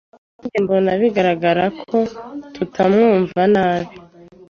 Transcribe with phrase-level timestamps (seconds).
[0.37, 1.99] Kuri njye mbona bigaragara ko
[2.53, 3.95] tutamwumva nabi.